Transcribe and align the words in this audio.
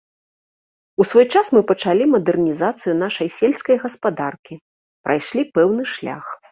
У 1.03 1.05
свой 1.09 1.25
час 1.35 1.51
мы 1.57 1.61
пачалі 1.73 2.03
мадэрнізацыю 2.15 2.93
нашай 3.05 3.33
сельскай 3.39 3.75
гаспадаркі, 3.87 4.63
прайшлі 5.07 5.51
пэўны 5.59 5.83
шлях. 5.97 6.39